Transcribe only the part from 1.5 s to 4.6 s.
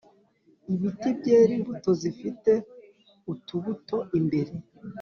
imbuto zifite utubuto imbere